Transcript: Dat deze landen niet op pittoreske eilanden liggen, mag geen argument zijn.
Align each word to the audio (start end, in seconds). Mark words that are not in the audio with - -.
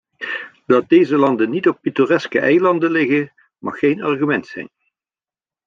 Dat 0.65 0.89
deze 0.89 1.17
landen 1.17 1.49
niet 1.49 1.67
op 1.67 1.81
pittoreske 1.81 2.39
eilanden 2.39 2.91
liggen, 2.91 3.33
mag 3.59 3.79
geen 3.79 4.01
argument 4.03 4.47
zijn. 4.47 4.69